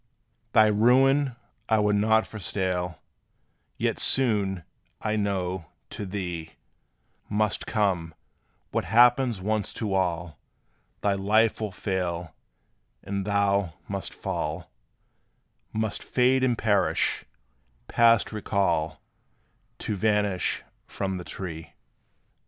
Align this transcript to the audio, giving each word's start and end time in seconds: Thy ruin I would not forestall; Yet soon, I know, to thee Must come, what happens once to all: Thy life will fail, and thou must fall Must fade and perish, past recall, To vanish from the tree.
Thy 0.53 0.65
ruin 0.65 1.35
I 1.69 1.77
would 1.77 1.95
not 1.95 2.25
forestall; 2.25 3.03
Yet 3.77 3.99
soon, 3.99 4.63
I 4.99 5.15
know, 5.15 5.67
to 5.91 6.07
thee 6.07 6.53
Must 7.29 7.67
come, 7.67 8.15
what 8.71 8.85
happens 8.85 9.41
once 9.41 9.71
to 9.73 9.93
all: 9.93 10.39
Thy 11.01 11.13
life 11.13 11.61
will 11.61 11.71
fail, 11.71 12.33
and 13.03 13.25
thou 13.25 13.75
must 13.87 14.11
fall 14.11 14.71
Must 15.71 16.01
fade 16.01 16.43
and 16.43 16.57
perish, 16.57 17.23
past 17.87 18.31
recall, 18.31 19.03
To 19.77 19.95
vanish 19.95 20.63
from 20.87 21.17
the 21.17 21.23
tree. 21.23 21.73